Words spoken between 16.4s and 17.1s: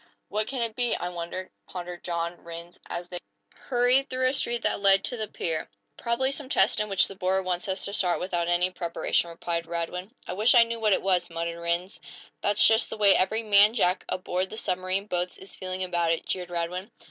Radwin.